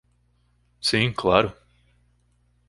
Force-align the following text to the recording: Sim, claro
Sim, 0.79 1.13
claro 1.13 1.53